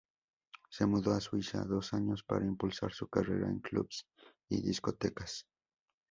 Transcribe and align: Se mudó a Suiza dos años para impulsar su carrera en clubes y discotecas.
Se 0.71 0.87
mudó 0.87 1.11
a 1.11 1.21
Suiza 1.21 1.63
dos 1.63 1.93
años 1.93 2.23
para 2.23 2.47
impulsar 2.47 2.91
su 2.91 3.07
carrera 3.07 3.47
en 3.47 3.59
clubes 3.59 4.07
y 4.49 4.59
discotecas. 4.59 5.45